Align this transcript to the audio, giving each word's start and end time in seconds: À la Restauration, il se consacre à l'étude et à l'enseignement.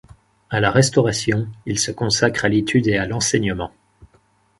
À 0.49 0.59
la 0.59 0.71
Restauration, 0.71 1.47
il 1.67 1.77
se 1.77 1.91
consacre 1.91 2.45
à 2.45 2.49
l'étude 2.49 2.87
et 2.87 2.97
à 2.97 3.05
l'enseignement. 3.05 3.71